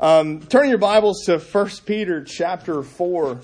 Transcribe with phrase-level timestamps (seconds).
[0.00, 3.40] Um, turn your Bibles to 1 Peter chapter 4.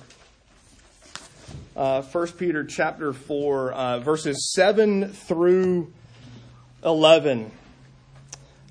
[1.74, 5.92] Uh, 1 Peter chapter 4, uh, verses 7 through
[6.84, 7.50] 11.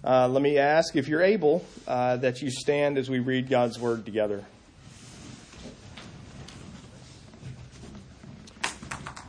[0.02, 3.78] Uh, let me ask, if you're able, uh, that you stand as we read God's
[3.78, 4.46] word together.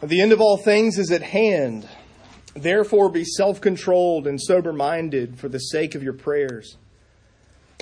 [0.00, 1.88] The end of all things is at hand.
[2.54, 6.76] Therefore, be self controlled and sober minded for the sake of your prayers.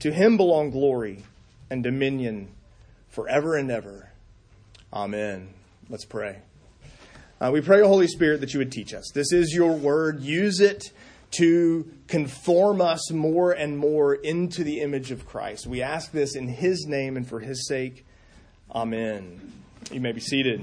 [0.00, 1.24] To him belong glory
[1.70, 2.48] and dominion
[3.08, 4.10] forever and ever.
[4.92, 5.50] Amen.
[5.88, 6.38] Let's pray.
[7.40, 9.10] Uh, we pray, Holy Spirit, that you would teach us.
[9.14, 10.20] This is your word.
[10.20, 10.92] Use it
[11.32, 15.66] to conform us more and more into the image of Christ.
[15.66, 18.04] We ask this in his name and for his sake.
[18.74, 19.52] Amen.
[19.90, 20.62] You may be seated.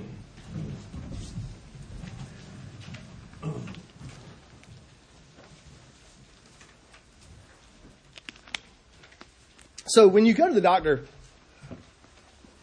[9.98, 11.06] So when you go to the doctor,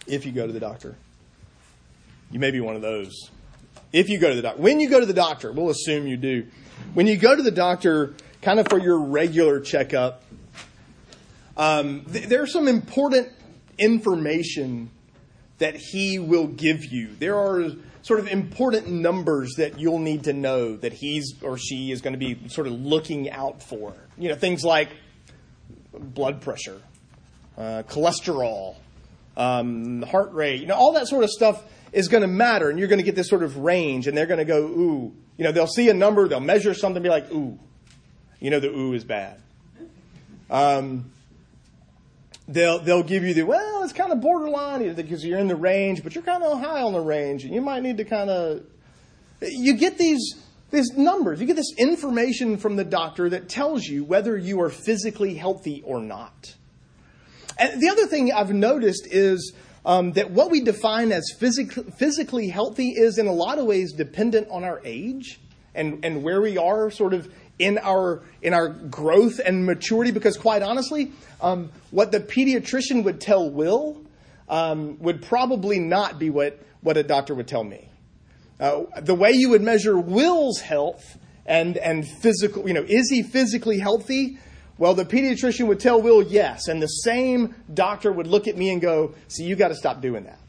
[0.07, 0.95] if you go to the doctor,
[2.31, 3.29] you may be one of those.
[3.93, 6.17] If you go to the doctor, when you go to the doctor, we'll assume you
[6.17, 6.47] do.
[6.93, 10.23] When you go to the doctor, kind of for your regular checkup,
[11.57, 13.31] um, th- some important
[13.79, 14.91] information
[15.59, 17.17] that he will give you.
[17.19, 21.91] There are sort of important numbers that you'll need to know that he's or she
[21.91, 23.93] is going to be sort of looking out for.
[24.17, 24.91] You know, things like
[25.93, 26.81] blood pressure,
[27.57, 28.77] uh, cholesterol,
[29.37, 32.79] um, heart rate, you know, all that sort of stuff is going to matter, and
[32.79, 35.13] you're going to get this sort of range, and they're going to go, ooh.
[35.37, 37.59] You know, they'll see a number, they'll measure something, be like, ooh.
[38.41, 39.41] You know, the ooh is bad.
[40.51, 41.11] Um,
[42.47, 46.03] they'll they'll give you the well, it's kind of borderline because you're in the range,
[46.03, 48.65] but you're kind of high on the range, and you might need to kind of.
[49.41, 50.35] You get these
[50.71, 54.71] these numbers, you get this information from the doctor that tells you whether you are
[54.71, 56.55] physically healthy or not.
[57.59, 59.53] And the other thing I've noticed is
[59.85, 63.93] um, that what we define as physic- physically healthy is in a lot of ways
[63.93, 65.41] dependent on our age
[65.75, 70.11] and, and where we are sort of in our in our growth and maturity.
[70.11, 74.05] Because quite honestly um, what the pediatrician would tell will
[74.49, 77.89] um, would probably not be what, what a doctor would tell me.
[78.61, 83.23] Uh, the way you would measure will's health and and physical you know is he
[83.23, 84.39] physically healthy
[84.77, 88.71] well, the pediatrician would tell Will yes, and the same doctor would look at me
[88.71, 90.41] and go, See, you got to stop doing that.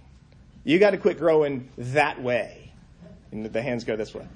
[0.63, 2.71] You got to quit growing that way.
[3.31, 4.27] And the hands go this way.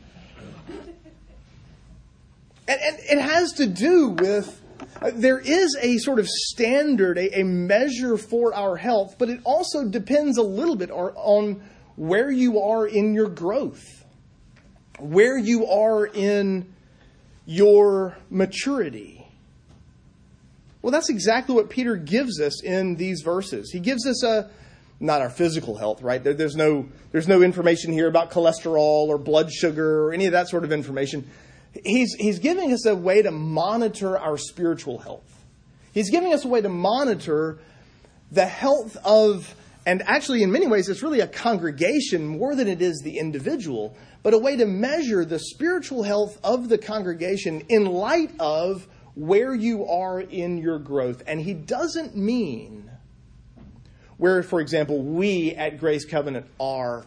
[2.67, 4.61] And, and it has to do with
[5.01, 9.39] uh, there is a sort of standard, a, a, measure for our health, but it
[9.43, 11.61] also depends a little bit on
[11.95, 13.83] where you are in your growth,
[14.99, 16.71] where you are in
[17.45, 19.18] your maturity.
[20.81, 23.71] Well, that's exactly what Peter gives us in these verses.
[23.71, 24.49] He gives us a
[24.99, 26.23] not our physical health, right?
[26.23, 30.33] There, there's no there's no information here about cholesterol or blood sugar or any of
[30.33, 31.29] that sort of information.
[31.83, 35.43] He's he's giving us a way to monitor our spiritual health.
[35.93, 37.59] He's giving us a way to monitor
[38.31, 42.81] the health of and actually in many ways it's really a congregation more than it
[42.81, 47.85] is the individual, but a way to measure the spiritual health of the congregation in
[47.85, 51.23] light of where you are in your growth.
[51.27, 52.89] And he doesn't mean
[54.17, 57.05] where, for example, we at Grace Covenant are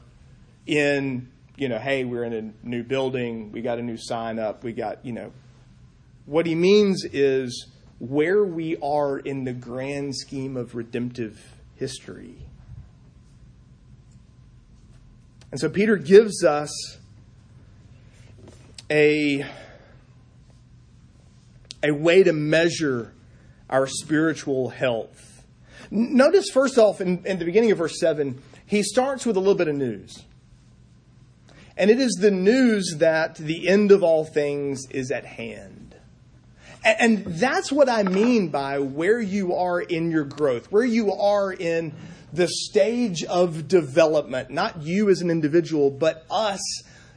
[0.66, 4.64] in, you know, hey, we're in a new building, we got a new sign up,
[4.64, 5.32] we got, you know.
[6.24, 7.66] What he means is
[7.98, 11.38] where we are in the grand scheme of redemptive
[11.74, 12.36] history.
[15.50, 16.98] And so Peter gives us
[18.90, 19.46] a
[21.82, 23.12] a way to measure
[23.68, 25.44] our spiritual health.
[25.90, 29.54] Notice, first off, in, in, the beginning of verse 7, he starts with a little
[29.54, 30.24] bit of news.
[31.76, 35.94] And it is the news that the end of all things is at hand.
[36.84, 41.12] And, and that's what I mean by where you are in your growth, where you
[41.12, 41.94] are in
[42.32, 46.60] the stage of development, not you as an individual, but us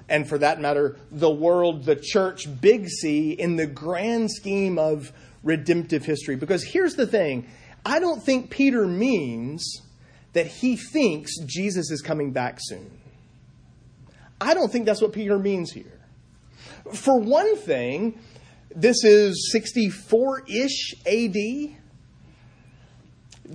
[0.07, 5.11] and for that matter, the world, the church, big C, in the grand scheme of
[5.43, 6.35] redemptive history.
[6.35, 7.47] Because here's the thing
[7.85, 9.81] I don't think Peter means
[10.33, 12.91] that he thinks Jesus is coming back soon.
[14.39, 15.99] I don't think that's what Peter means here.
[16.93, 18.19] For one thing,
[18.75, 21.35] this is 64 ish AD.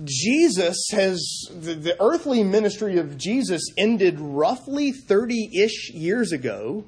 [0.03, 6.85] Jesus has, the, the earthly ministry of Jesus ended roughly 30 ish years ago.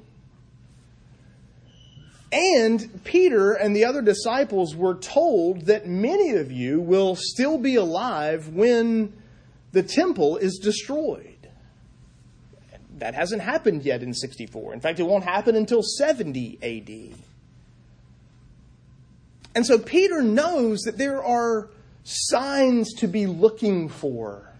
[2.32, 7.76] And Peter and the other disciples were told that many of you will still be
[7.76, 9.12] alive when
[9.72, 11.48] the temple is destroyed.
[12.98, 14.72] That hasn't happened yet in 64.
[14.72, 17.18] In fact, it won't happen until 70 AD.
[19.54, 21.68] And so Peter knows that there are
[22.04, 24.50] signs to be looking for.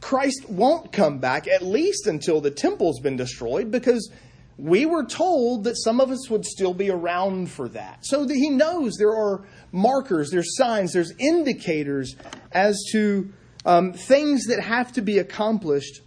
[0.00, 4.10] Christ won't come back, at least until the temple's been destroyed, because
[4.58, 8.04] we were told that some of us would still be around for that.
[8.04, 9.42] So that he knows there are
[9.72, 12.16] markers, there's signs, there's indicators
[12.52, 13.32] as to
[13.64, 16.00] um, things that have to be accomplished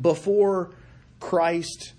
[0.00, 0.70] before
[1.20, 1.92] Christ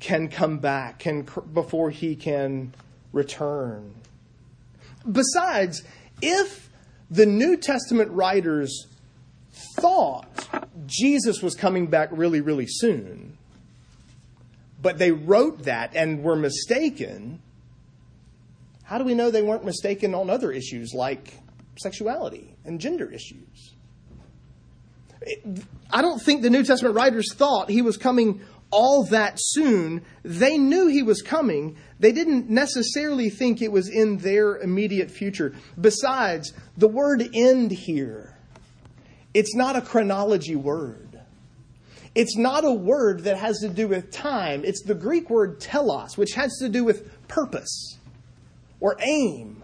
[0.00, 2.74] can come back, can, before he can
[3.12, 3.94] return.
[5.10, 5.82] Besides,
[6.20, 6.67] if
[7.10, 8.86] the New Testament writers
[9.80, 10.48] thought
[10.86, 13.38] Jesus was coming back really, really soon,
[14.80, 17.42] but they wrote that and were mistaken.
[18.84, 21.34] How do we know they weren't mistaken on other issues like
[21.78, 23.74] sexuality and gender issues?
[25.90, 28.40] I don't think the New Testament writers thought he was coming
[28.70, 30.04] all that soon.
[30.22, 31.76] They knew he was coming.
[31.98, 35.54] They didn't necessarily think it was in their immediate future.
[35.80, 38.36] Besides, the word end here,
[39.34, 41.20] it's not a chronology word.
[42.14, 44.64] It's not a word that has to do with time.
[44.64, 47.98] It's the Greek word telos, which has to do with purpose
[48.80, 49.62] or aim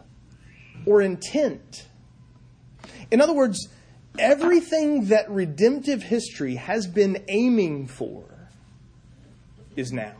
[0.86, 1.86] or intent.
[3.10, 3.68] In other words,
[4.18, 8.33] everything that redemptive history has been aiming for
[9.76, 10.14] is now.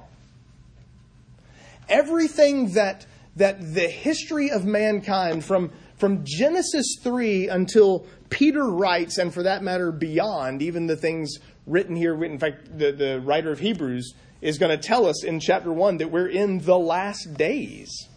[1.89, 3.07] Everything that,
[3.37, 9.63] that the history of mankind from, from Genesis 3 until Peter writes, and for that
[9.63, 14.59] matter, beyond, even the things written here, in fact, the, the writer of Hebrews is
[14.59, 18.09] going to tell us in chapter 1 that we're in the last days.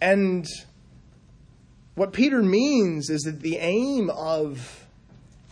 [0.00, 0.46] And
[1.94, 4.86] what Peter means is that the aim of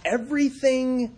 [0.04, 1.14] everything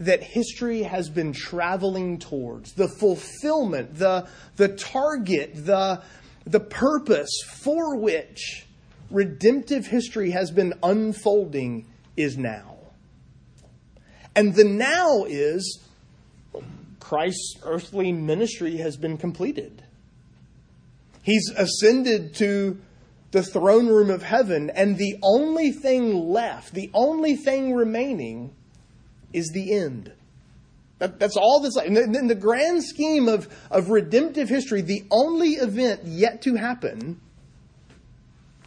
[0.00, 4.26] that history has been traveling towards, the fulfillment, the,
[4.56, 6.02] the target, the,
[6.44, 8.66] the purpose for which
[9.10, 11.86] redemptive history has been unfolding
[12.16, 12.78] is now.
[14.34, 15.80] And the now is
[16.98, 19.82] Christ's earthly ministry has been completed.
[21.22, 22.80] He's ascended to
[23.32, 28.54] the throne room of heaven, and the only thing left, the only thing remaining,
[29.32, 30.12] is the end.
[30.98, 31.86] That, that's all like.
[31.86, 37.20] In the grand scheme of, of redemptive history, the only event yet to happen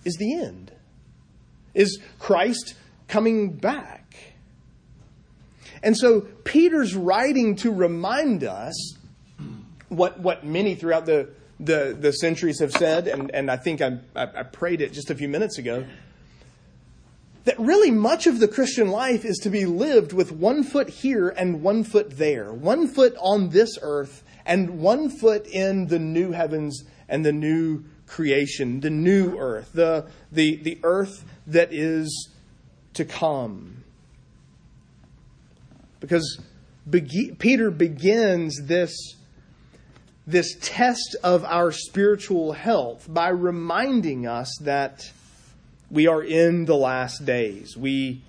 [0.04, 0.72] is the end.
[1.76, 2.76] Is Christ
[3.08, 4.16] coming back?
[5.84, 8.96] And so Peter's writing to remind us
[9.90, 11.30] what, what many throughout the,
[11.60, 15.16] the, the centuries have said, and, and I think I, I prayed it just a
[15.16, 15.86] few minutes ago
[17.46, 21.30] that really much of the Christian life is to be lived with one foot here
[21.30, 26.32] and one foot there, one foot on this earth and one foot in the new
[26.32, 32.30] heavens and the new creation, the new earth, the, the, the earth that is
[32.94, 33.84] to come.
[36.00, 36.40] Because
[36.90, 39.16] be- Peter begins this,
[40.28, 45.12] this test of our spiritual health by reminding us that
[45.90, 47.78] we are in the last days.
[47.78, 48.22] We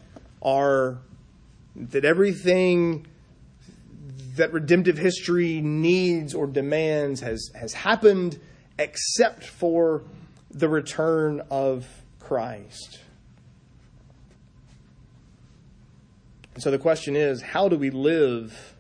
[0.42, 0.98] are,
[1.76, 3.06] that everything
[4.36, 8.38] that redemptive history needs or demands has, has happened
[8.78, 10.02] except for
[10.50, 11.86] the return of
[12.18, 13.00] Christ.
[16.54, 18.74] And so the question is how do we live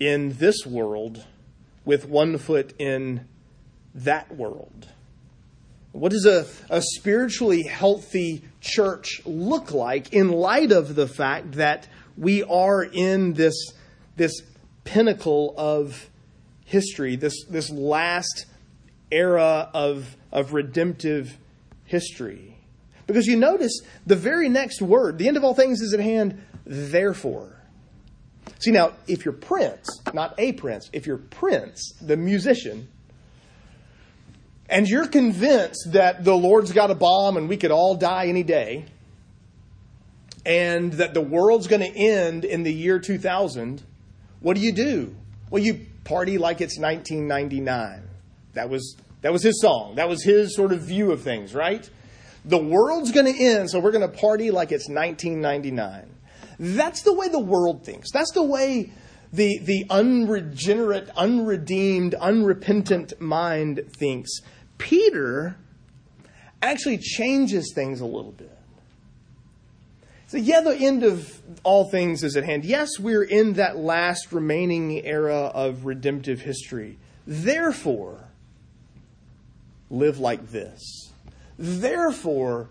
[0.00, 1.24] in this world
[1.84, 3.26] with one foot in
[3.94, 4.88] that world?
[5.92, 11.88] What does a, a spiritually healthy church look like in light of the fact that
[12.16, 13.72] we are in this,
[14.16, 14.42] this
[14.84, 16.10] pinnacle of
[16.64, 18.46] history, this, this last
[19.10, 21.36] era of, of redemptive
[21.84, 22.58] history?
[23.06, 26.42] Because you notice the very next word, the end of all things is at hand,
[26.66, 27.58] therefore.
[28.58, 32.88] See, now, if you're Prince, not a Prince, if you're Prince, the musician,
[34.68, 38.42] and you're convinced that the Lord's got a bomb and we could all die any
[38.42, 38.84] day,
[40.44, 43.82] and that the world's going to end in the year 2000,
[44.40, 45.14] what do you do?
[45.50, 48.02] Well, you party like it's 1999.
[48.54, 49.96] That was, that was his song.
[49.96, 51.88] That was his sort of view of things, right?
[52.44, 56.08] The world's going to end, so we're going to party like it's 1999.
[56.58, 58.10] That's the way the world thinks.
[58.10, 58.90] That's the way
[59.32, 64.30] the, the unregenerate, unredeemed, unrepentant mind thinks.
[64.78, 65.56] Peter
[66.62, 68.56] actually changes things a little bit.
[70.28, 72.64] So, yeah, the end of all things is at hand.
[72.64, 76.98] Yes, we're in that last remaining era of redemptive history.
[77.26, 78.24] Therefore,
[79.90, 81.12] live like this.
[81.58, 82.68] Therefore,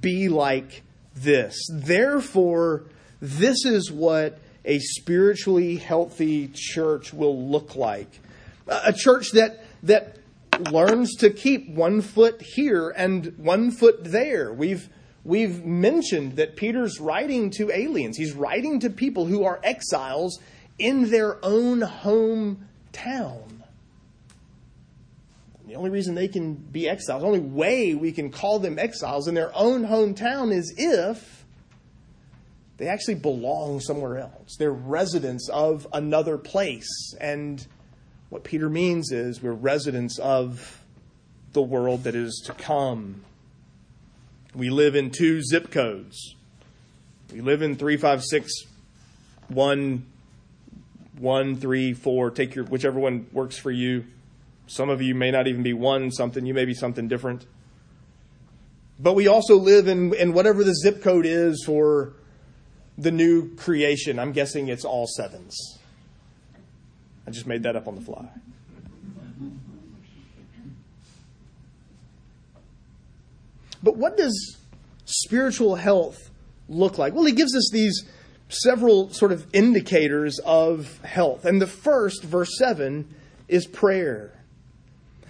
[0.00, 0.82] be like
[1.14, 1.68] this.
[1.70, 2.84] Therefore,
[3.20, 8.08] this is what a spiritually healthy church will look like.
[8.66, 10.16] A church that, that
[10.60, 14.52] learns to keep one foot here and one foot there.
[14.52, 14.88] We've,
[15.24, 18.16] we've mentioned that Peter's writing to aliens.
[18.16, 20.38] He's writing to people who are exiles
[20.78, 23.54] in their own hometown.
[25.66, 29.26] The only reason they can be exiles, the only way we can call them exiles
[29.26, 31.44] in their own hometown is if
[32.76, 34.56] they actually belong somewhere else.
[34.58, 37.14] They're residents of another place.
[37.20, 37.64] And
[38.34, 40.82] what Peter means is we're residents of
[41.52, 43.22] the world that is to come.
[44.56, 46.34] We live in two zip codes.
[47.32, 48.52] We live in 356
[49.46, 50.06] 1
[51.16, 54.04] 1 3 4 take your whichever one works for you.
[54.66, 57.46] Some of you may not even be one something, you may be something different.
[58.98, 62.14] But we also live in, in whatever the zip code is for
[62.98, 64.18] the new creation.
[64.18, 65.78] I'm guessing it's all sevens.
[67.26, 68.28] I just made that up on the fly.
[73.82, 74.56] But what does
[75.04, 76.30] spiritual health
[76.68, 77.14] look like?
[77.14, 78.04] Well, he gives us these
[78.48, 81.44] several sort of indicators of health.
[81.44, 83.06] And the first, verse 7,
[83.48, 84.32] is prayer.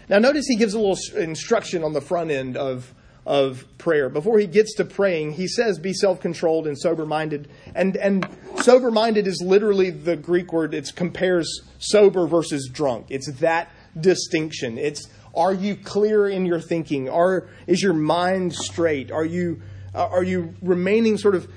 [0.08, 2.94] Now, notice he gives a little instruction on the front end of,
[3.26, 4.08] of prayer.
[4.08, 7.48] Before he gets to praying, he says, Be self controlled and sober minded.
[7.74, 8.28] And, and
[8.60, 13.06] sober minded is literally the Greek word, it compares sober versus drunk.
[13.08, 14.78] It's that distinction.
[14.78, 17.08] It's are you clear in your thinking?
[17.08, 19.10] Are, is your mind straight?
[19.10, 19.62] Are you,
[19.94, 21.50] uh, are you remaining sort of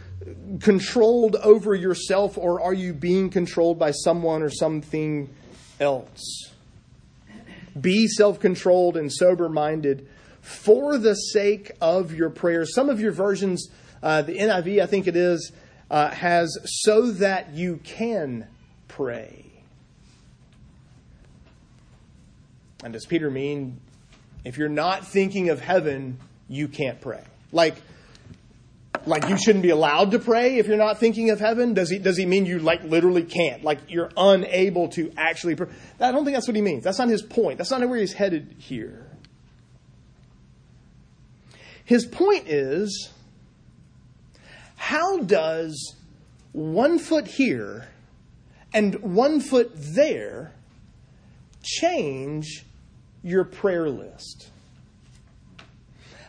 [0.62, 5.34] controlled over yourself, or are you being controlled by someone or something
[5.80, 6.52] else?
[7.80, 10.08] Be self controlled and sober minded
[10.48, 12.74] for the sake of your prayers.
[12.74, 13.70] Some of your versions,
[14.02, 15.52] uh, the NIV, I think it is,
[15.92, 18.48] uh, has so that you can
[18.88, 19.46] pray.
[22.82, 23.82] And does Peter mean
[24.46, 27.24] if you're not thinking of heaven, you can't pray?
[27.52, 27.76] Like,
[29.06, 31.74] like you shouldn't be allowed to pray if you're not thinking of heaven?
[31.74, 33.66] Does he, does he mean you like literally can't?
[33.66, 35.68] Like you're unable to actually pray?
[36.00, 36.86] I don't think that's what he means.
[36.86, 37.58] That's not his point.
[37.58, 39.07] That's not where he's headed here.
[41.88, 43.12] His point is
[44.76, 45.96] how does
[46.52, 47.88] one foot here
[48.74, 50.52] and one foot there
[51.64, 52.66] change
[53.24, 54.50] your prayer list?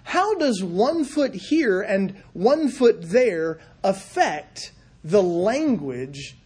[0.04, 4.70] How does one foot here and one foot there affect
[5.02, 6.36] the language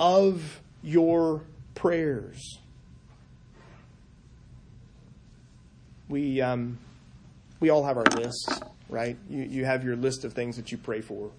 [0.00, 1.42] of your
[1.74, 2.58] prayers?
[6.08, 6.78] We, um,
[7.60, 8.48] we all have our lists,
[8.88, 9.16] right?
[9.28, 11.30] You, you have your list of things that you pray for.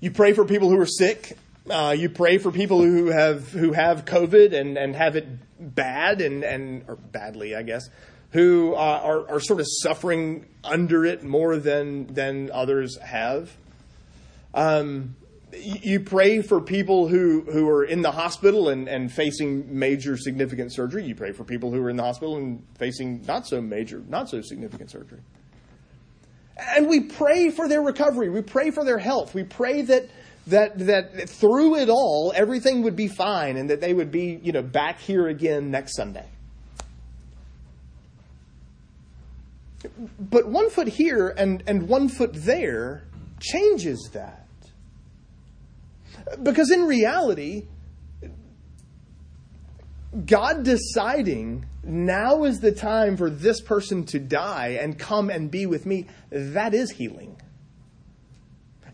[0.00, 1.36] You pray for people who are sick.
[1.70, 5.28] Uh, you pray for people who have who have COVID and, and have it
[5.60, 7.88] bad and, and or badly, I guess
[8.32, 13.54] who uh, are, are sort of suffering under it more than, than others have.
[14.54, 15.16] Um,
[15.54, 20.72] you pray for people who, who are in the hospital and, and facing major significant
[20.72, 21.04] surgery.
[21.04, 24.28] You pray for people who are in the hospital and facing not so major, not
[24.28, 25.20] so significant surgery.
[26.56, 28.30] And we pray for their recovery.
[28.30, 29.34] We pray for their health.
[29.34, 30.08] We pray that,
[30.46, 34.52] that, that through it all, everything would be fine and that they would be, you
[34.52, 36.26] know, back here again next Sunday.
[40.18, 43.04] But one foot here and, and one foot there
[43.40, 44.41] changes that.
[46.42, 47.66] Because in reality,
[50.26, 55.66] God deciding now is the time for this person to die and come and be
[55.66, 57.36] with me, that is healing.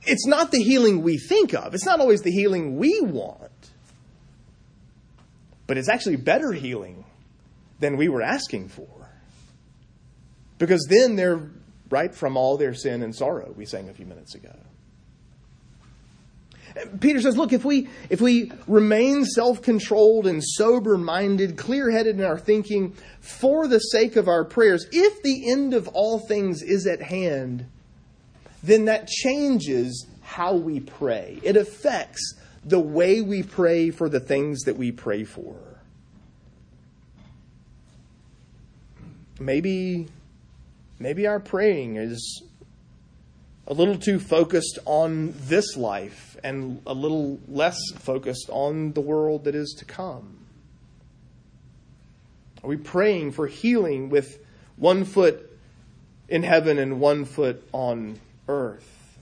[0.02, 3.50] It's not the healing we think of, it's not always the healing we want,
[5.66, 7.04] but it's actually better healing
[7.80, 8.86] than we were asking for.
[10.58, 11.50] Because then they're
[11.90, 14.54] right from all their sin and sorrow, we sang a few minutes ago.
[17.00, 22.94] Peter says, look, if we, if we remain self-controlled and sober-minded, clear-headed in our thinking
[23.20, 27.66] for the sake of our prayers, if the end of all things is at hand,
[28.62, 31.40] then that changes how we pray.
[31.42, 35.56] It affects the way we pray for the things that we pray for.
[39.40, 40.08] Maybe
[40.98, 42.42] maybe our praying is
[43.68, 49.44] a little too focused on this life and a little less focused on the world
[49.44, 50.38] that is to come.
[52.64, 54.42] Are we praying for healing with
[54.76, 55.58] one foot
[56.30, 59.18] in heaven and one foot on earth?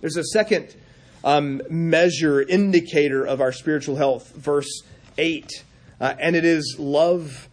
[0.00, 0.74] There's a second
[1.22, 4.82] um, measure, indicator of our spiritual health, verse
[5.18, 5.64] 8,
[6.00, 7.48] uh, and it is love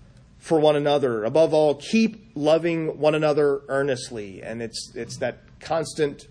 [0.46, 1.24] for one another.
[1.24, 4.44] Above all, keep loving one another earnestly.
[4.44, 6.28] And it's, it's that constant,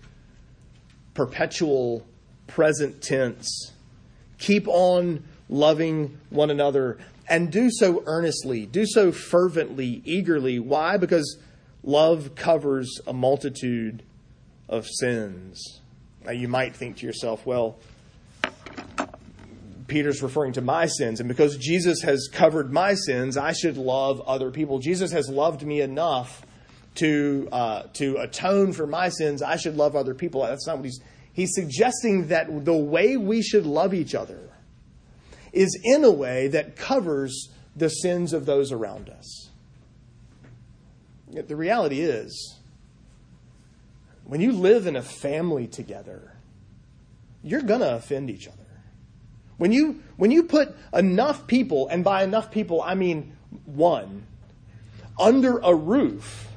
[1.13, 2.07] perpetual,
[2.47, 3.73] present tense.
[4.37, 10.59] Keep on loving one another and do so earnestly, do so fervently, eagerly.
[10.59, 10.95] Why?
[10.95, 11.37] Because
[11.83, 14.01] love covers a multitude
[14.69, 15.81] of sins.
[16.23, 17.79] Now, you might think to yourself, well,
[19.87, 24.21] Peter's referring to my sins, and because Jesus has covered my sins, I should love
[24.21, 24.79] other people.
[24.79, 26.45] Jesus has loved me enough
[26.95, 29.41] to uh, to atone for my sins.
[29.41, 30.41] I should love other people.
[30.41, 31.01] That's not what he's
[31.33, 34.49] he's suggesting that the way we should love each other
[35.53, 39.49] is in a way that covers the sins of those around us.
[41.29, 42.55] Yet the reality is,
[44.23, 46.33] when you live in a family together,
[47.43, 48.64] you're going to offend each other.
[49.57, 53.35] When you, when you put enough people, and by enough people I mean
[53.65, 54.25] one,
[55.19, 56.49] under a roof,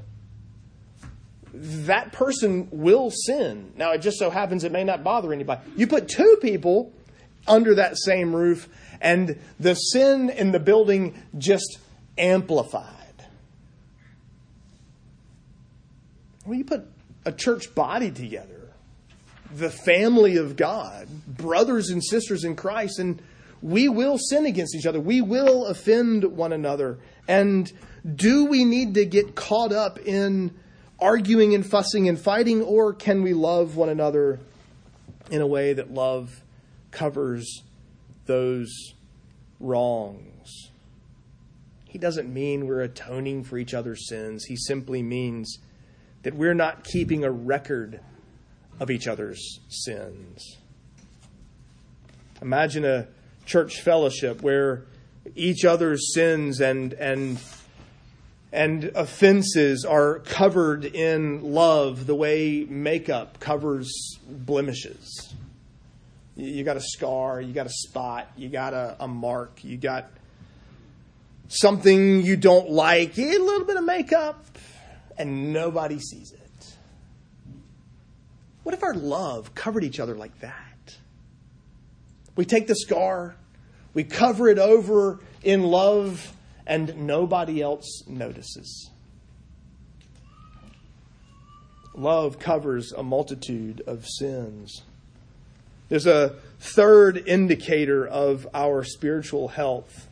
[1.53, 3.73] that person will sin.
[3.77, 5.61] Now, it just so happens it may not bother anybody.
[5.77, 6.93] You put two people
[7.47, 8.69] under that same roof,
[9.01, 11.79] and the sin in the building just
[12.17, 12.95] amplified.
[16.45, 16.87] Well, you put
[17.25, 18.58] a church body together,
[19.53, 23.21] the family of God, brothers and sisters in Christ, and
[23.63, 25.01] we will sin against each other.
[25.01, 26.99] We will offend one another.
[27.27, 27.71] And
[28.15, 30.55] do we need to get caught up in
[31.01, 34.41] arguing and fussing and fighting, or can we love one another
[35.31, 36.43] in a way that love
[36.91, 37.63] covers
[38.27, 38.95] those
[39.61, 40.71] wrongs?
[41.85, 44.45] He doesn't mean we're atoning for each other's sins.
[44.45, 45.59] He simply means
[46.23, 48.01] that we're not keeping a record
[48.81, 50.57] of each other's sins.
[52.41, 53.09] Imagine a
[53.47, 54.85] church fellowship where
[55.35, 57.39] each other's sins and and
[58.53, 65.35] and offenses are covered in love the way makeup covers blemishes.
[66.35, 70.09] You got a scar, you got a spot, you got a, a mark, you got
[71.49, 74.45] something you don't like, a little bit of makeup,
[75.19, 76.48] and nobody sees it.
[78.69, 80.99] What if our love covered each other like that?
[82.37, 83.35] We take the scar,
[83.95, 86.35] we cover it over in love,
[86.67, 88.91] and nobody else notices.
[91.95, 94.83] Love covers a multitude of sins.
[95.89, 100.09] There's a third indicator of our spiritual health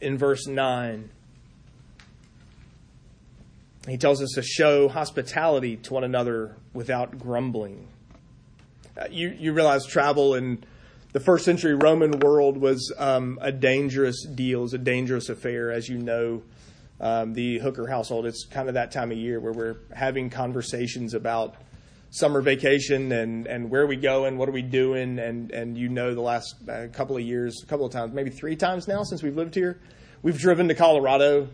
[0.00, 1.10] in verse 9.
[3.86, 7.88] He tells us to show hospitality to one another without grumbling.
[8.96, 10.62] Uh, you, you realize travel in
[11.12, 15.70] the first century Roman world was um, a dangerous deal, it was a dangerous affair,
[15.70, 16.42] as you know.
[17.00, 21.14] Um, the Hooker household, it's kind of that time of year where we're having conversations
[21.14, 21.56] about
[22.10, 26.14] summer vacation and, and where we going, what are we doing, and, and you know
[26.14, 29.22] the last uh, couple of years, a couple of times, maybe three times now since
[29.22, 29.80] we've lived here,
[30.22, 31.48] we've driven to Colorado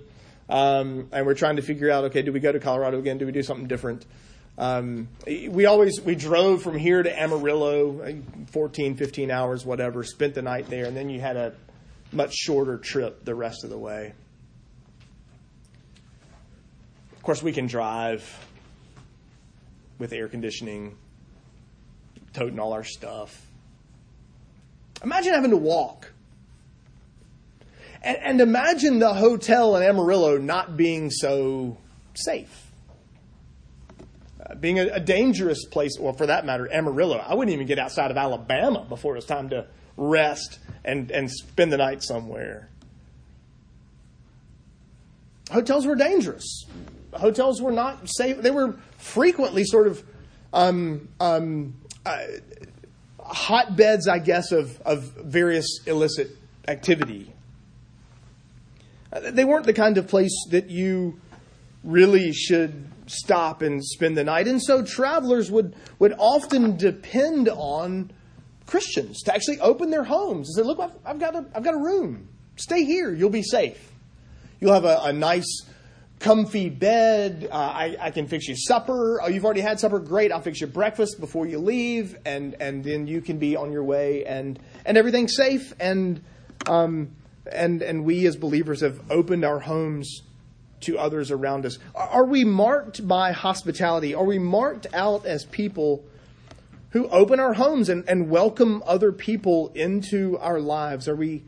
[0.48, 3.18] um, and we're trying to figure out, okay, do we go to Colorado again?
[3.18, 4.04] Do we do something different?
[4.59, 10.03] Um, we always we drove from here to Amarillo, 14, 15 hours, whatever.
[10.03, 11.55] Spent the night there, and then you had a
[12.12, 14.12] much shorter trip the rest of the way.
[17.16, 18.47] Of course, we can drive
[19.99, 20.97] with air conditioning,
[22.33, 23.47] toting all our stuff.
[25.03, 26.11] Imagine having to walk
[28.03, 31.77] and, and imagine the hotel in Amarillo not being so
[32.14, 32.67] safe.
[34.61, 37.18] Being a, a, dangerous place, or for that matter, Amarillo.
[37.18, 39.66] I wouldn't even get outside of Alabama before it was time to
[39.98, 42.70] rest and, and spend the night somewhere.
[45.50, 46.64] hotels were dangerous.
[47.12, 48.38] Hotels were not safe.
[48.38, 50.02] They were frequently sort of
[50.52, 51.74] um, um,
[52.06, 52.18] uh,
[53.20, 56.30] hotbeds, I guess, of, of various illicit
[56.66, 57.32] activity.
[59.12, 61.20] Uh, they weren't the kind of place that you
[61.84, 64.49] really should stop and spend the night.
[64.49, 68.12] And so travelers would, would often depend on
[68.66, 71.75] Christians to actually open their homes and say, Look, I've, I've got, a, I've got
[71.75, 72.29] a room.
[72.57, 73.12] Stay here.
[73.12, 73.92] You'll be safe.
[74.61, 75.62] You'll have a, a nice,
[76.18, 77.49] comfy bed.
[77.51, 79.23] Uh, I, I, can fix you supper.
[79.23, 80.01] Oh, you've already had supper.
[80.01, 80.33] Great.
[80.33, 83.85] I'll fix you breakfast before you leave, and, and then you can be on your
[83.85, 85.73] way, and, and everything's safe.
[85.79, 86.21] And,
[86.66, 87.12] um,
[87.51, 90.23] and, and we as believers have opened our homes
[90.81, 91.79] to others around us.
[91.95, 94.14] Are we marked by hospitality?
[94.14, 96.05] Are we marked out as people
[96.91, 101.09] who open our homes and, and welcome other people into our lives?
[101.09, 101.45] Are we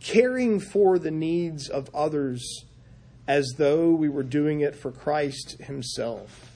[0.00, 2.64] caring for the needs of others
[3.26, 6.52] as though we were doing it for Christ Himself?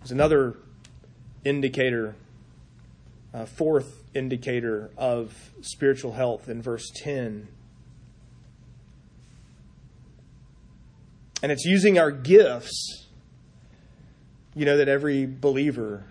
[0.00, 0.56] There's another
[1.44, 2.14] indicator,
[3.32, 7.48] a fourth indicator of spiritual health in verse 10.
[11.44, 13.04] And it's using our gifts.
[14.54, 16.06] You know that every believer,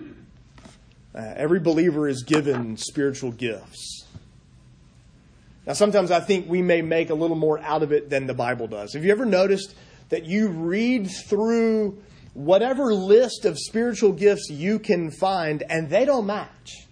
[1.15, 4.06] uh, every believer is given spiritual gifts.
[5.65, 8.36] Now, sometimes I think we may make a little more out of it than the
[8.36, 8.93] Bible does.
[8.93, 9.74] Have you ever noticed
[10.10, 12.00] that you read through
[12.36, 16.86] whatever list of spiritual gifts you can find and they don't match?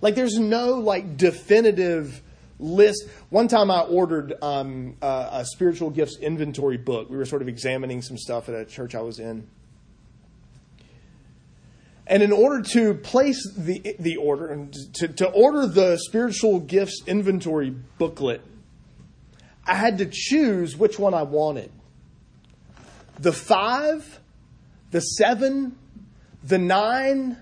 [0.00, 2.22] Like, there's no like definitive
[2.60, 3.08] list.
[3.30, 7.10] One time I ordered um, a, a spiritual gifts inventory book.
[7.10, 9.48] We were sort of examining some stuff at a church I was in.
[12.06, 17.02] And in order to place the, the order, and to, to order the spiritual gifts
[17.06, 18.42] inventory booklet,
[19.64, 21.70] I had to choose which one I wanted.
[23.20, 24.18] The five,
[24.90, 25.78] the seven,
[26.42, 27.36] the nine,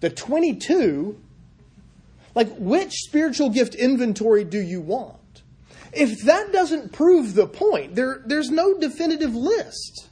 [0.00, 1.20] the 22,
[2.34, 5.16] like, which spiritual gift inventory do you want?
[5.92, 10.08] If that doesn't prove the point, there, there's no definitive list.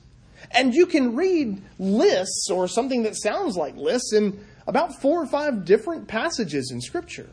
[0.51, 5.27] And you can read lists or something that sounds like lists in about four or
[5.27, 7.31] five different passages in Scripture.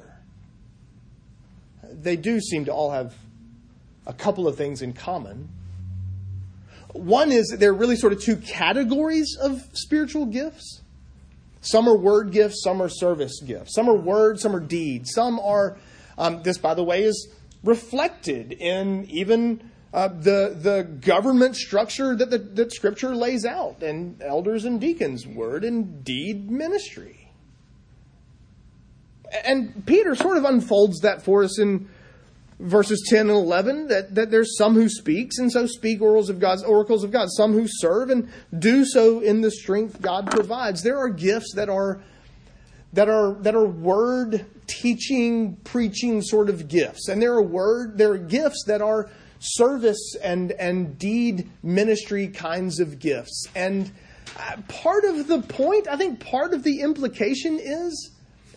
[1.83, 3.15] They do seem to all have
[4.05, 5.49] a couple of things in common.
[6.93, 10.81] One is that there are really sort of two categories of spiritual gifts.
[11.65, 13.73] Some are word gifts, some are service gifts.
[13.73, 15.11] Some are words, some are deeds.
[15.13, 15.77] Some are,
[16.15, 17.27] um, this, by the way, is
[17.63, 24.21] reflected in even uh, the, the government structure that, the, that Scripture lays out, and
[24.21, 27.31] elders and deacons, word and deed ministry.
[29.43, 31.89] And Peter sort of unfolds that for us in
[32.59, 36.39] verses 10 and 11 that, that there's some who speaks and so speak oracles of
[36.39, 37.29] God's oracles of God.
[37.29, 40.81] Some who serve and do so in the strength God provides.
[40.81, 42.01] There are gifts that are
[42.93, 47.09] that are that are word teaching preaching sort of gifts.
[47.09, 52.79] And there are word there are gifts that are service and and deed ministry kinds
[52.79, 53.47] of gifts.
[53.53, 53.91] And
[54.37, 58.11] uh, part of the point I think part of the implication is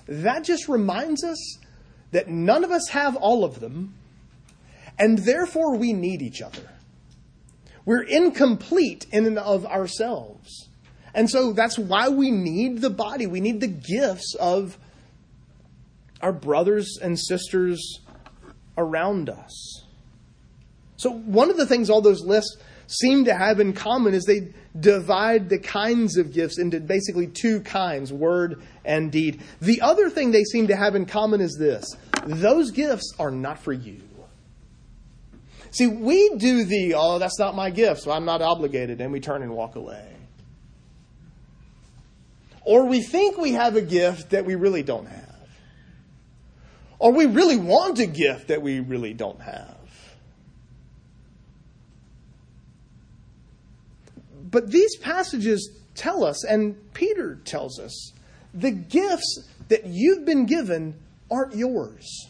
[0.06, 1.58] that just reminds us
[2.10, 3.94] that none of us have all of them,
[4.98, 6.70] and therefore we need each other.
[7.84, 10.68] We're incomplete in and of ourselves.
[11.14, 13.26] And so that's why we need the body.
[13.26, 14.78] We need the gifts of
[16.20, 18.00] our brothers and sisters
[18.76, 19.84] around us.
[20.96, 22.56] So, one of the things all those lists
[22.88, 27.60] seem to have in common is they divide the kinds of gifts into basically two
[27.60, 29.40] kinds word and deed.
[29.60, 33.58] The other thing they seem to have in common is this those gifts are not
[33.58, 34.02] for you.
[35.70, 39.20] See, we do the, oh, that's not my gift, so I'm not obligated, and we
[39.20, 40.14] turn and walk away.
[42.64, 45.48] Or we think we have a gift that we really don't have.
[46.98, 49.77] Or we really want a gift that we really don't have.
[54.50, 58.12] But these passages tell us, and Peter tells us,
[58.54, 60.94] the gifts that you've been given
[61.30, 62.28] aren't yours.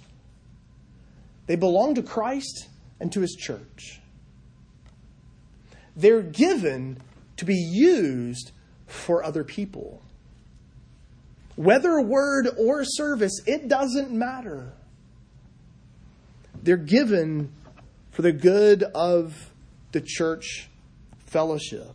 [1.47, 2.69] They belong to Christ
[3.01, 4.01] and to his church.
[5.97, 7.01] They're given
[7.37, 8.53] to be used
[8.87, 10.03] for other people.
[11.57, 14.73] Whether word or service, it doesn't matter.
[16.63, 17.53] They're given
[18.11, 19.53] for the good of
[19.93, 20.69] the church
[21.27, 21.95] fellowship.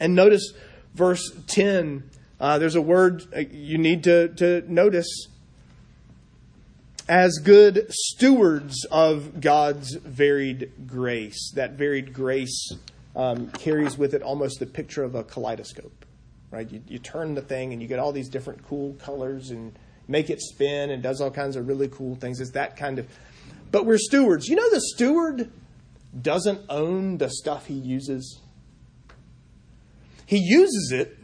[0.00, 0.52] And notice
[0.94, 2.10] verse 10.
[2.40, 5.28] Uh, there's a word uh, you need to, to notice.
[7.08, 11.52] as good stewards of God's varied grace.
[11.54, 12.72] That varied grace
[13.14, 16.06] um, carries with it almost the picture of a kaleidoscope,
[16.50, 16.70] right?
[16.70, 19.76] You, you turn the thing and you get all these different cool colors and
[20.08, 22.40] make it spin and does all kinds of really cool things.
[22.40, 23.06] It's that kind of.
[23.70, 24.48] But we're stewards.
[24.48, 25.50] You know, the steward
[26.20, 28.40] doesn't own the stuff he uses.
[30.30, 31.18] He uses it,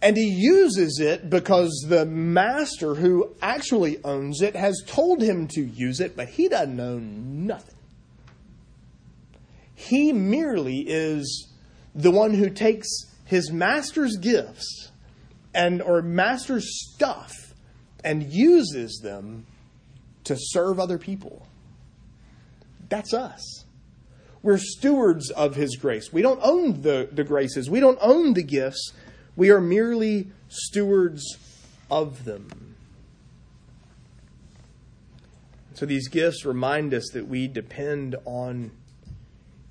[0.00, 5.62] and he uses it because the master who actually owns it has told him to
[5.62, 7.74] use it, but he doesn't own nothing.
[9.74, 11.48] He merely is
[11.96, 12.86] the one who takes
[13.24, 14.92] his master's gifts
[15.52, 17.34] and or master's stuff
[18.04, 19.46] and uses them
[20.22, 21.44] to serve other people.
[22.88, 23.64] That's us.
[24.48, 26.10] We're stewards of His grace.
[26.10, 28.94] We don't own the, the graces, we don't own the gifts.
[29.36, 31.36] We are merely stewards
[31.90, 32.74] of them.
[35.74, 38.70] So these gifts remind us that we depend on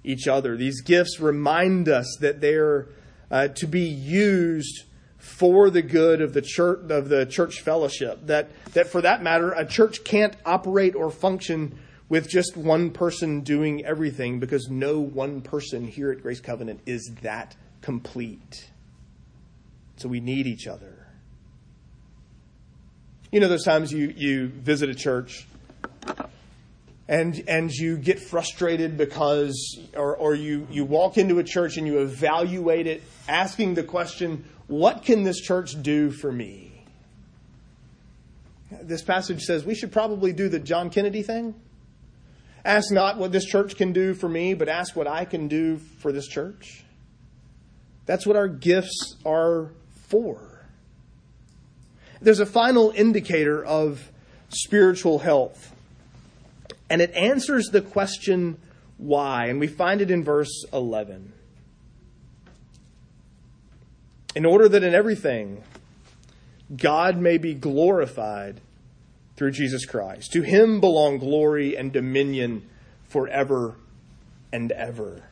[0.04, 0.56] each other.
[0.56, 2.88] These gifts remind us that they're
[3.32, 4.84] uh, to be used
[5.18, 8.28] for the good of the church of the church fellowship.
[8.28, 13.42] That that for that matter, a church can't operate or function with just one person
[13.42, 18.70] doing everything because no one person here at Grace Covenant is that complete.
[19.98, 21.08] So we need each other.
[23.32, 25.46] You know, those times you, you visit a church
[27.10, 31.88] and and you get frustrated because or, or you, you walk into a church and
[31.88, 36.86] you evaluate it, asking the question, what can this church do for me?
[38.82, 41.56] This passage says we should probably do the John Kennedy thing.
[42.68, 45.78] Ask not what this church can do for me, but ask what I can do
[45.78, 46.84] for this church.
[48.06, 49.72] That's what our gifts are
[50.10, 50.66] for.
[52.22, 54.12] There's a final indicator of
[54.50, 55.74] spiritual health,
[56.90, 58.58] and it answers the question
[58.98, 61.32] why, and we find it in verse 11.
[64.36, 65.64] In order that in everything
[66.76, 68.60] God may be glorified
[69.38, 70.34] through Jesus Christ.
[70.34, 72.68] To him belong glory and dominion
[73.08, 73.76] forever
[74.52, 75.24] and ever.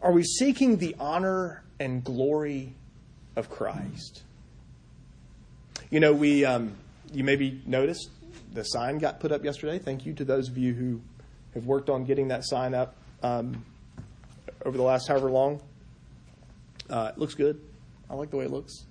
[0.00, 2.74] Are we seeking the honor and glory
[3.36, 4.22] of Christ?
[5.90, 6.76] You know, we um,
[7.12, 8.10] you maybe noticed
[8.52, 9.78] the sign got put up yesterday.
[9.78, 11.00] Thank you to those of you who
[11.54, 13.64] have worked on getting that sign up um,
[14.64, 15.60] over the last however long.
[16.88, 17.60] Uh, it looks good.
[18.08, 18.84] I like the way it looks.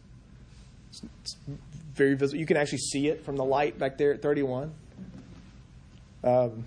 [0.89, 1.37] It's, it's
[1.93, 2.39] very visible.
[2.39, 4.73] You can actually see it from the light back there at 31.
[6.23, 6.65] Um,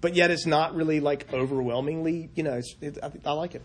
[0.00, 3.62] but yet it's not really like overwhelmingly, you know, it, I, I like it.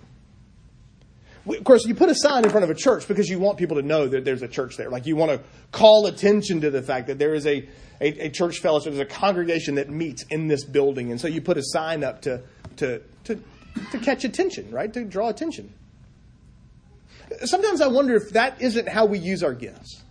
[1.48, 3.78] Of course, you put a sign in front of a church because you want people
[3.78, 4.90] to know that there's a church there.
[4.90, 5.42] Like you want to
[5.72, 7.68] call attention to the fact that there is a,
[8.02, 11.10] a, a, church fellowship, there's a congregation that meets in this building.
[11.12, 12.42] And so you put a sign up to,
[12.78, 13.40] to, to,
[13.92, 14.92] to catch attention, right?
[14.94, 15.74] To draw attention.
[17.46, 20.04] Sometimes I wonder if that isn't how we use our gifts.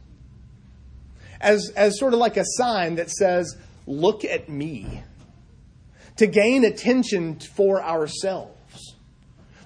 [1.41, 5.03] As, as sort of like a sign that says, look at me.
[6.17, 8.95] To gain attention for ourselves.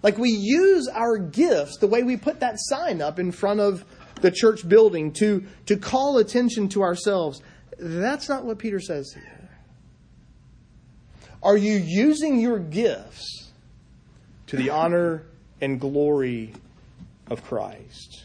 [0.03, 3.85] Like we use our gifts the way we put that sign up in front of
[4.21, 7.43] the church building to, to call attention to ourselves.
[7.79, 9.51] That's not what Peter says here.
[11.43, 13.51] Are you using your gifts
[14.49, 15.23] to the honor
[15.61, 16.53] and glory
[17.31, 18.25] of Christ.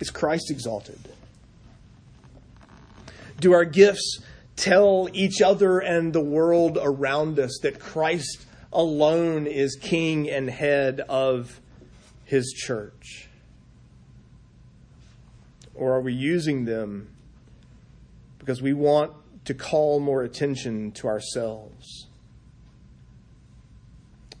[0.00, 0.98] Is Christ exalted?
[3.40, 4.20] Do our gifts
[4.56, 11.00] tell each other and the world around us that Christ alone is king and head
[11.00, 11.60] of
[12.24, 13.28] his church?
[15.74, 17.08] Or are we using them
[18.38, 19.12] because we want
[19.44, 22.05] to call more attention to ourselves?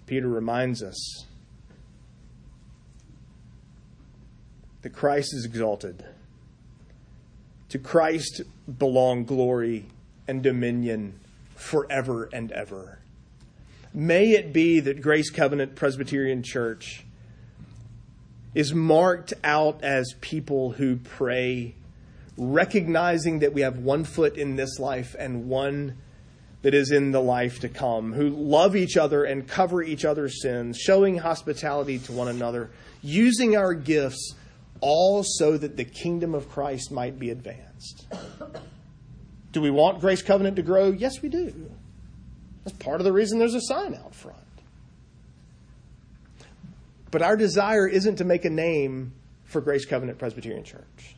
[0.06, 1.26] Peter reminds us
[4.82, 6.04] that Christ is exalted.
[7.70, 8.42] To Christ
[8.78, 9.86] belong glory
[10.28, 11.18] and dominion
[11.56, 13.00] forever and ever.
[13.92, 17.04] May it be that Grace Covenant Presbyterian Church
[18.54, 21.74] is marked out as people who pray,
[22.36, 25.96] recognizing that we have one foot in this life and one
[26.66, 30.42] that is in the life to come, who love each other and cover each other's
[30.42, 32.70] sins, showing hospitality to one another,
[33.02, 34.34] using our gifts,
[34.80, 38.08] all so that the kingdom of Christ might be advanced.
[39.52, 40.90] Do we want Grace Covenant to grow?
[40.90, 41.70] Yes, we do.
[42.64, 44.36] That's part of the reason there's a sign out front.
[47.12, 49.12] But our desire isn't to make a name
[49.44, 51.14] for Grace Covenant Presbyterian Church.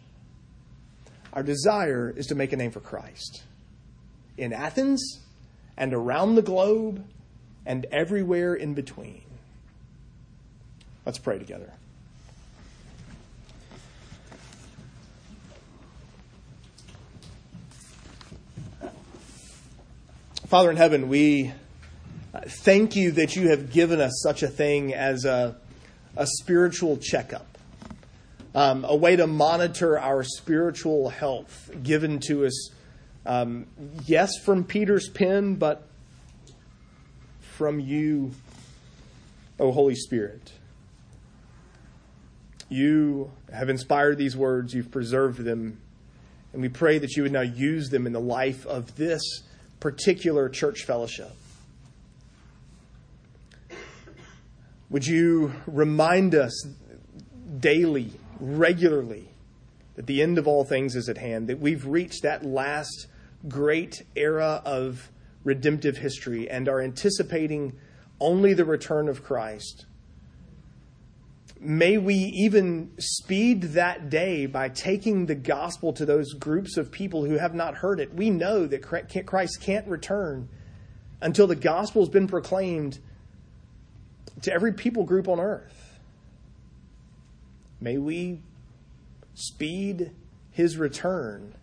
[1.32, 3.44] Our desire is to make a name for Christ
[4.36, 5.20] in Athens
[5.78, 7.02] and around the globe
[7.64, 9.22] and everywhere in between.
[11.06, 11.72] Let's pray together.
[20.48, 21.52] Father in heaven, we
[22.46, 25.56] thank you that you have given us such a thing as a,
[26.16, 27.46] a spiritual checkup,
[28.54, 32.70] um, a way to monitor our spiritual health given to us,
[33.28, 33.66] um,
[34.06, 35.86] yes, from Peter's pen, but
[37.40, 38.32] from you,
[39.60, 40.50] O Holy Spirit.
[42.70, 45.78] You have inspired these words, you've preserved them,
[46.54, 49.22] and we pray that you would now use them in the life of this
[49.78, 51.32] particular church fellowship.
[54.88, 56.66] Would you remind us
[57.60, 58.10] daily,
[58.40, 59.28] regularly,
[59.96, 63.06] that the end of all things is at hand, that we've reached that last
[63.46, 65.10] great era of
[65.44, 67.78] redemptive history and are anticipating
[68.20, 69.86] only the return of Christ?
[71.60, 77.24] May we even speed that day by taking the gospel to those groups of people
[77.24, 78.14] who have not heard it.
[78.14, 78.82] We know that
[79.26, 80.48] Christ can't return
[81.20, 83.00] until the gospel has been proclaimed
[84.42, 85.98] to every people group on earth.
[87.80, 88.40] May we
[89.34, 90.12] speed
[90.50, 91.54] his return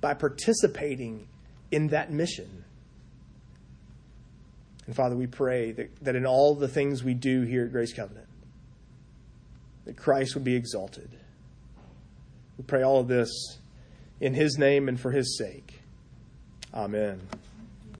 [0.00, 1.28] by participating
[1.70, 2.64] in that mission.
[4.86, 7.92] And Father, we pray that, that in all the things we do here at Grace
[7.92, 8.26] Covenant,
[9.84, 11.10] that Christ would be exalted.
[12.58, 13.30] We pray all of this
[14.20, 15.80] in his name and for his sake.
[16.74, 17.20] Amen.